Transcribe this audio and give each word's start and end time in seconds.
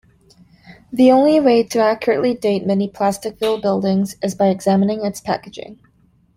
The 0.91 1.11
only 1.11 1.39
way 1.39 1.61
to 1.61 1.77
accurately 1.77 2.33
date 2.33 2.65
many 2.65 2.89
Plasticville 2.89 3.61
buildings 3.61 4.15
is 4.23 4.33
by 4.33 4.47
examining 4.47 5.05
its 5.05 5.21
packaging. 5.21 5.77